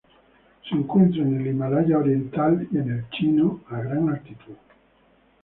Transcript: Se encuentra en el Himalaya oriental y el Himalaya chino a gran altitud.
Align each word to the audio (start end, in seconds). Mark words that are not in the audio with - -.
Se 0.67 0.73
encuentra 0.75 1.21
en 1.21 1.39
el 1.41 1.45
Himalaya 1.45 1.99
oriental 1.99 2.67
y 2.71 2.75
el 2.77 2.81
Himalaya 2.85 3.07
chino 3.11 3.61
a 3.69 3.81
gran 3.81 4.09
altitud. 4.09 4.55